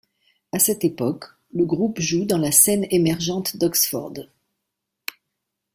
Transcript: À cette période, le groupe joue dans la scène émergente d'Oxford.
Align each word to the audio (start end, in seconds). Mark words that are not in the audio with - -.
À 0.51 0.57
cette 0.57 0.79
période, 0.95 1.19
le 1.53 1.63
groupe 1.63 1.99
joue 1.99 2.25
dans 2.25 2.39
la 2.39 2.51
scène 2.51 2.87
émergente 2.89 3.57
d'Oxford. 3.57 4.13